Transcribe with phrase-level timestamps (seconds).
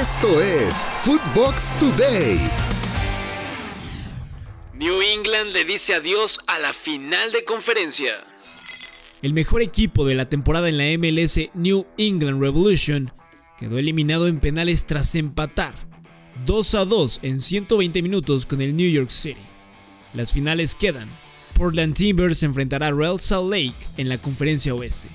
[0.00, 2.40] Esto es Footbox Today.
[4.76, 8.14] New England le dice adiós a la final de conferencia.
[9.22, 13.12] El mejor equipo de la temporada en la MLS, New England Revolution,
[13.56, 15.74] quedó eliminado en penales tras empatar
[16.44, 19.40] 2 a 2 en 120 minutos con el New York City.
[20.12, 21.08] Las finales quedan.
[21.56, 25.08] Portland Timbers enfrentará a Real Salt Lake en la conferencia oeste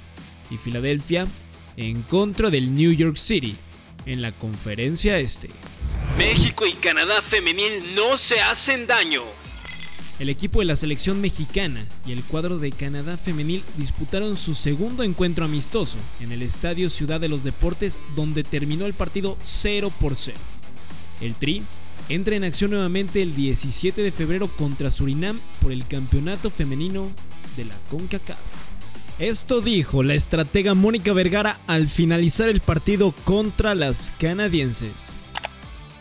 [0.49, 1.27] y Filadelfia
[1.75, 3.57] en contra del New York City
[4.09, 5.49] en la conferencia este.
[6.17, 9.21] México y Canadá femenil no se hacen daño.
[10.17, 15.03] El equipo de la selección mexicana y el cuadro de Canadá femenil disputaron su segundo
[15.03, 20.15] encuentro amistoso en el Estadio Ciudad de los Deportes donde terminó el partido 0 por
[20.15, 20.37] 0.
[21.21, 21.63] El Tri
[22.09, 27.11] entra en acción nuevamente el 17 de febrero contra Surinam por el campeonato femenino
[27.55, 28.68] de la CONCACAF.
[29.19, 35.11] Esto dijo la estratega Mónica Vergara al finalizar el partido contra las canadienses.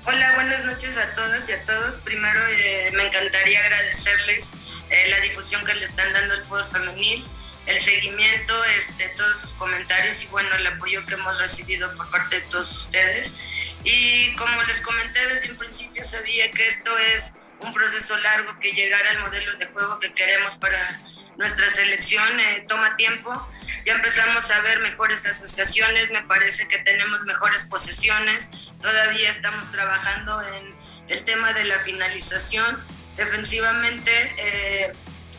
[0.04, 1.98] Hola, buenas noches a todas y a todos.
[1.98, 4.52] Primero eh, me encantaría agradecerles
[4.90, 7.24] eh, la difusión que le están dando al fútbol femenil,
[7.66, 12.36] el seguimiento, este, todos sus comentarios y bueno, el apoyo que hemos recibido por parte
[12.40, 13.40] de todos ustedes.
[13.82, 18.70] Y como les comenté desde un principio, sabía que esto es un proceso largo, que
[18.70, 21.00] llegar al modelo de juego que queremos para
[21.38, 23.32] nuestra selección eh, toma tiempo.
[23.86, 28.50] Ya empezamos a ver mejores asociaciones, me parece que tenemos mejores posesiones.
[28.82, 30.74] Todavía estamos trabajando en
[31.06, 32.76] el tema de la finalización.
[33.16, 34.92] Defensivamente, eh,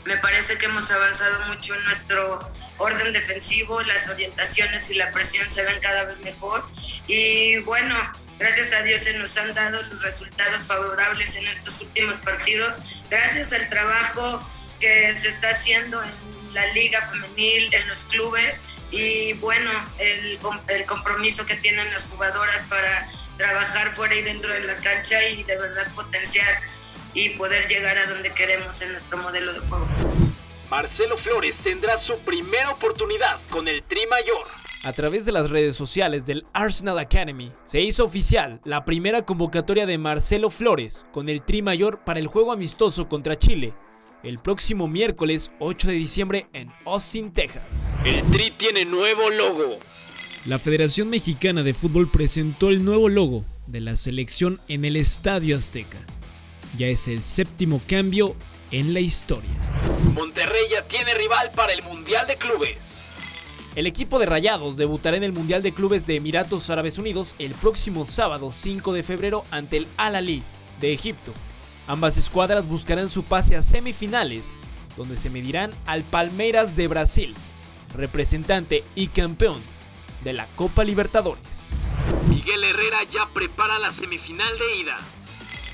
[0.05, 5.49] me parece que hemos avanzado mucho en nuestro orden defensivo, las orientaciones y la presión
[5.49, 6.65] se ven cada vez mejor.
[7.07, 7.95] Y bueno,
[8.39, 13.51] gracias a Dios se nos han dado los resultados favorables en estos últimos partidos, gracias
[13.51, 14.41] al trabajo
[14.79, 20.85] que se está haciendo en la liga femenil, en los clubes y bueno, el, el
[20.85, 23.07] compromiso que tienen las jugadoras para
[23.37, 26.61] trabajar fuera y dentro de la cancha y de verdad potenciar
[27.13, 29.87] y poder llegar a donde queremos en nuestro modelo de juego.
[30.69, 34.43] Marcelo Flores tendrá su primera oportunidad con el Tri Mayor.
[34.85, 39.85] A través de las redes sociales del Arsenal Academy se hizo oficial la primera convocatoria
[39.85, 43.73] de Marcelo Flores con el Tri Mayor para el juego amistoso contra Chile
[44.23, 47.91] el próximo miércoles 8 de diciembre en Austin, Texas.
[48.03, 49.79] El Tri tiene nuevo logo.
[50.45, 55.55] La Federación Mexicana de Fútbol presentó el nuevo logo de la selección en el Estadio
[55.55, 55.97] Azteca.
[56.77, 58.35] Ya es el séptimo cambio
[58.71, 59.49] en la historia.
[60.13, 62.77] Monterrey ya tiene rival para el Mundial de Clubes.
[63.75, 67.53] El equipo de Rayados debutará en el Mundial de Clubes de Emiratos Árabes Unidos el
[67.53, 70.43] próximo sábado 5 de febrero ante el Al-Ali
[70.81, 71.33] de Egipto.
[71.89, 74.51] Ambas escuadras buscarán su pase a semifinales,
[74.95, 77.33] donde se medirán al Palmeiras de Brasil,
[77.95, 79.59] representante y campeón
[80.23, 81.71] de la Copa Libertadores.
[82.27, 84.97] Miguel Herrera ya prepara la semifinal de ida.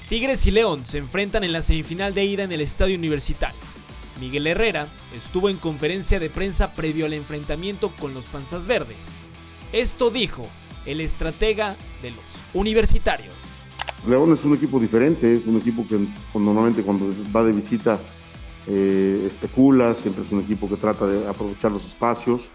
[0.07, 3.59] Tigres y León se enfrentan en la semifinal de ida en el Estadio Universitario.
[4.21, 8.95] Miguel Herrera estuvo en conferencia de prensa previo al enfrentamiento con los Panzas Verdes.
[9.73, 10.47] Esto dijo
[10.85, 13.44] el estratega de los universitarios.
[14.07, 16.07] León es un equipo diferente, es un equipo que
[16.37, 17.99] normalmente cuando va de visita
[18.67, 22.49] eh, especula, siempre es un equipo que trata de aprovechar los espacios,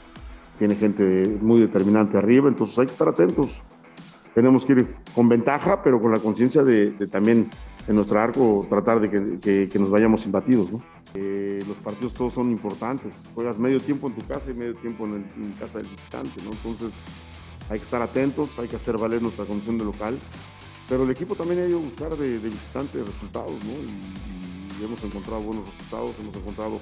[0.59, 3.63] tiene gente muy determinante arriba, entonces hay que estar atentos.
[4.35, 7.51] Tenemos que ir con ventaja, pero con la conciencia de, también
[7.89, 9.11] en nuestro arco tratar de
[9.41, 10.73] que, nos vayamos imbatidos.
[10.73, 10.83] ¿no?
[11.15, 15.07] Eh, los partidos todos son importantes, juegas medio tiempo en tu casa y medio tiempo
[15.07, 16.53] en, en casa del visitante, ¿no?
[16.53, 16.99] entonces
[17.69, 20.17] hay que estar atentos, hay que hacer valer nuestra condición de local
[20.91, 23.73] pero el equipo también ha ido a buscar de, visitante resultados, ¿no?
[23.73, 26.81] Y, hemos encontrado buenos resultados, hemos encontrado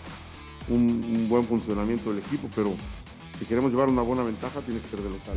[0.69, 2.73] un, buen funcionamiento del equipo, pero
[3.39, 5.37] si queremos llevar una buena ventaja tiene que ser de local.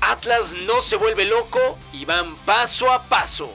[0.00, 1.58] Atlas no se vuelve loco
[1.92, 3.52] y van paso a paso.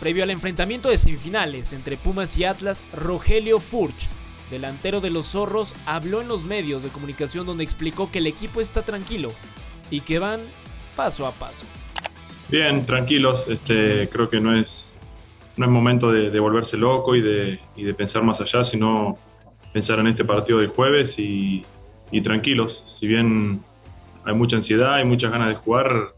[0.00, 4.08] Previo al enfrentamiento de semifinales entre Pumas y Atlas, Rogelio Furch,
[4.50, 8.60] delantero de los zorros, habló en los medios de comunicación donde explicó que el equipo
[8.60, 9.32] está tranquilo
[9.88, 10.40] y que van
[10.96, 11.64] paso a paso.
[12.50, 13.46] Bien, tranquilos.
[13.48, 14.96] Este, creo que no es,
[15.56, 19.16] no es momento de, volverse loco y de, y de, pensar más allá, sino
[19.72, 21.64] pensar en este partido del jueves y,
[22.10, 22.82] y tranquilos.
[22.86, 23.60] Si bien
[24.24, 26.14] hay mucha ansiedad, hay muchas ganas de jugar,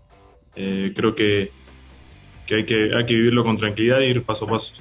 [0.56, 1.50] eh, creo que,
[2.46, 4.72] que, hay que hay que vivirlo con tranquilidad e ir paso a paso.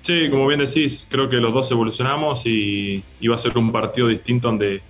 [0.00, 4.06] Sí, como bien decís, creo que los dos evolucionamos y iba a ser un partido
[4.06, 4.80] distinto donde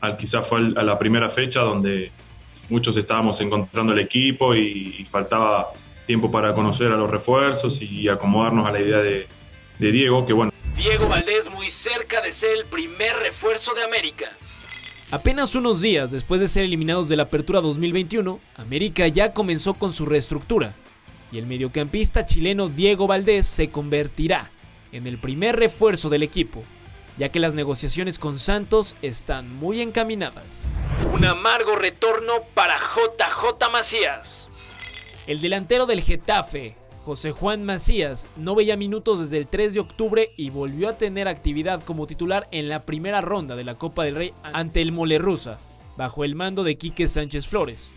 [0.00, 2.12] al, quizás fue a la primera fecha donde
[2.68, 5.72] muchos estábamos encontrando el equipo y, faltaba
[6.06, 9.26] tiempo para conocer a los refuerzos y acomodarnos a la idea de,
[9.78, 10.52] Diego, que bueno.
[10.76, 14.32] Diego Valdés muy cerca de ser el primer refuerzo de América.
[15.10, 19.92] Apenas unos días después de ser eliminados de la Apertura 2021, América ya comenzó con
[19.92, 20.74] su reestructura
[21.32, 24.50] y el mediocampista chileno Diego Valdés se convertirá
[24.92, 26.62] en el primer refuerzo del equipo,
[27.18, 30.66] ya que las negociaciones con Santos están muy encaminadas.
[31.12, 34.48] Un amargo retorno para JJ Macías.
[35.26, 40.30] El delantero del Getafe, José Juan Macías, no veía minutos desde el 3 de octubre
[40.36, 44.14] y volvió a tener actividad como titular en la primera ronda de la Copa del
[44.14, 45.58] Rey ante el Molerrusa,
[45.96, 47.92] bajo el mando de Quique Sánchez Flores.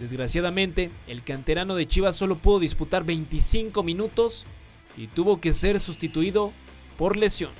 [0.00, 4.46] Desgraciadamente, el canterano de Chivas solo pudo disputar 25 minutos
[4.96, 6.52] y tuvo que ser sustituido
[6.96, 7.50] por lesión.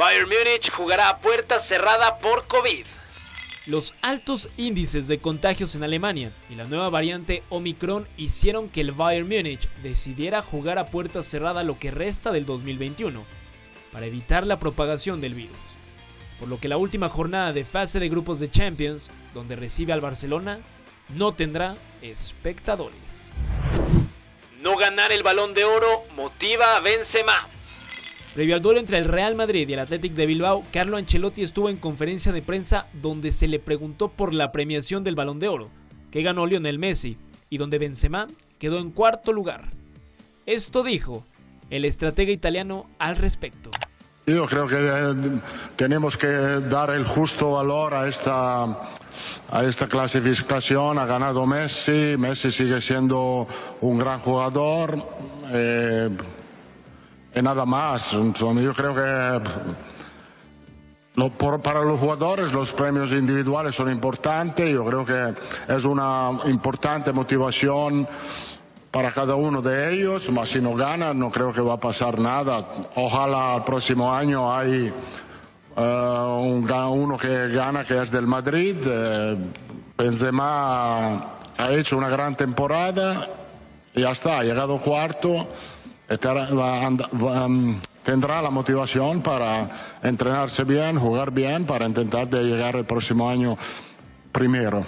[0.00, 2.86] Bayern Múnich jugará a puerta cerrada por COVID.
[3.66, 8.92] Los altos índices de contagios en Alemania y la nueva variante Omicron hicieron que el
[8.92, 13.22] Bayern Múnich decidiera jugar a puerta cerrada lo que resta del 2021
[13.92, 15.58] para evitar la propagación del virus.
[16.38, 20.00] Por lo que la última jornada de fase de grupos de Champions, donde recibe al
[20.00, 20.60] Barcelona,
[21.10, 23.28] no tendrá espectadores.
[24.62, 27.49] No ganar el balón de oro motiva a Benzema.
[28.34, 31.68] Previo al duelo entre el Real Madrid y el Athletic de Bilbao, Carlo Ancelotti estuvo
[31.68, 35.68] en conferencia de prensa donde se le preguntó por la premiación del Balón de Oro,
[36.12, 37.16] que ganó Lionel Messi,
[37.48, 38.28] y donde Benzema
[38.60, 39.70] quedó en cuarto lugar.
[40.46, 41.24] Esto dijo
[41.70, 43.70] el estratega italiano al respecto.
[44.26, 45.40] Yo creo que eh,
[45.74, 48.62] tenemos que dar el justo valor a esta,
[49.50, 51.00] a esta clasificación.
[51.00, 53.48] Ha ganado Messi, Messi sigue siendo
[53.80, 55.04] un gran jugador.
[55.52, 56.10] Eh,
[57.34, 58.10] y nada más.
[58.10, 59.40] Yo creo que
[61.14, 64.70] lo, por, para los jugadores los premios individuales son importantes.
[64.70, 65.34] Yo creo que
[65.68, 68.06] es una importante motivación
[68.90, 72.18] para cada uno de ellos, mas si no ganan no creo que va a pasar
[72.18, 72.66] nada.
[72.96, 74.92] Ojalá el próximo año hay
[75.76, 78.76] uh, un, uno que gana que es del Madrid.
[78.84, 79.36] Eh,
[79.96, 83.28] Benzema ha hecho una gran temporada
[83.94, 85.48] ya está, ha llegado cuarto
[88.04, 93.56] tendrá la motivación para entrenarse bien, jugar bien, para intentar de llegar el próximo año
[94.32, 94.84] primero.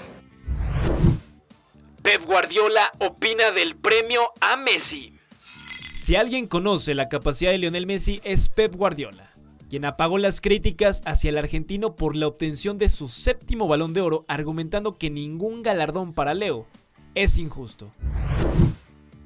[2.03, 5.17] Pep Guardiola opina del premio a Messi.
[5.39, 9.31] Si alguien conoce la capacidad de Lionel Messi es Pep Guardiola,
[9.71, 14.01] quien apagó las críticas hacia el argentino por la obtención de su séptimo balón de
[14.01, 16.67] oro, argumentando que ningún galardón para Leo
[17.15, 17.93] es injusto.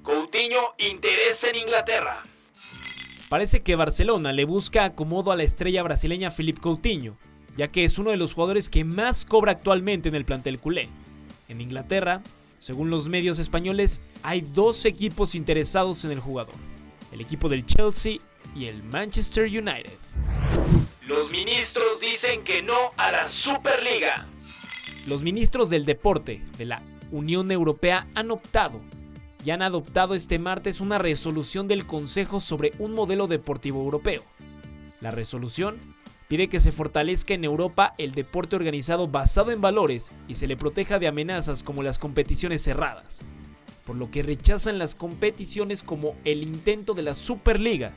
[0.06, 2.22] Coutinho interesa en Inglaterra.
[3.28, 7.16] Parece que Barcelona le busca acomodo a la estrella brasileña Philippe Coutinho,
[7.56, 10.88] ya que es uno de los jugadores que más cobra actualmente en el plantel culé.
[11.48, 12.22] En Inglaterra,
[12.60, 16.54] según los medios españoles, hay dos equipos interesados en el jugador,
[17.10, 18.18] el equipo del Chelsea
[18.54, 19.90] y el Manchester United.
[21.08, 24.28] Los ministros dicen que no a la Superliga.
[25.08, 26.80] Los ministros del deporte de la
[27.10, 28.80] Unión Europea han optado
[29.46, 34.24] y han adoptado este martes una resolución del Consejo sobre un modelo deportivo europeo.
[35.00, 35.78] La resolución
[36.26, 40.56] pide que se fortalezca en Europa el deporte organizado basado en valores y se le
[40.56, 43.20] proteja de amenazas como las competiciones cerradas,
[43.86, 47.92] por lo que rechazan las competiciones como el intento de la Superliga,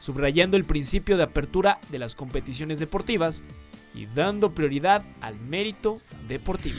[0.00, 3.42] subrayando el principio de apertura de las competiciones deportivas
[3.96, 5.96] y dando prioridad al mérito
[6.28, 6.78] deportivo.